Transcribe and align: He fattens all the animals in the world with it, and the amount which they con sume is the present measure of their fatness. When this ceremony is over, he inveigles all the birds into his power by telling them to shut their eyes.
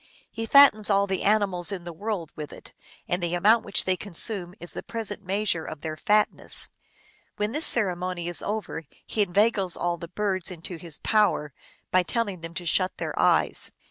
He 0.31 0.47
fattens 0.47 0.89
all 0.89 1.05
the 1.05 1.21
animals 1.21 1.71
in 1.71 1.83
the 1.83 1.93
world 1.93 2.31
with 2.35 2.51
it, 2.51 2.73
and 3.07 3.21
the 3.21 3.35
amount 3.35 3.63
which 3.63 3.83
they 3.83 3.95
con 3.95 4.15
sume 4.15 4.55
is 4.59 4.73
the 4.73 4.81
present 4.81 5.23
measure 5.23 5.63
of 5.63 5.81
their 5.81 5.95
fatness. 5.95 6.71
When 7.37 7.51
this 7.51 7.67
ceremony 7.67 8.27
is 8.27 8.41
over, 8.41 8.85
he 9.05 9.21
inveigles 9.21 9.77
all 9.77 9.97
the 9.97 10.07
birds 10.07 10.49
into 10.49 10.77
his 10.77 10.97
power 11.03 11.53
by 11.91 12.01
telling 12.01 12.41
them 12.41 12.55
to 12.55 12.65
shut 12.65 12.97
their 12.97 13.13
eyes. 13.19 13.71